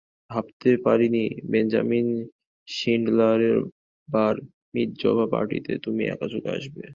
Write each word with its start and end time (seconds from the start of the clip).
ভাবতে 0.29 0.69
পারিনি 0.85 1.23
বেঞ্জামিন 1.51 2.07
শিন্ডলারের 2.67 3.57
বার 4.09 4.35
মিৎজভা 4.73 5.25
পার্টিতে 5.33 5.73
তুমি 5.85 6.03
একা 6.05 6.27
চলে 6.33 6.49
আসবে। 6.57 6.83